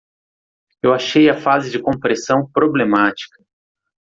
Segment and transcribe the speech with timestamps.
[0.81, 3.37] Eu achei a fase de compressão problemática.